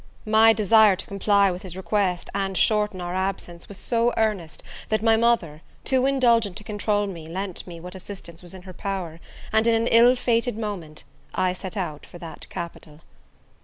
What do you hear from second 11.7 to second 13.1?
out for that capital.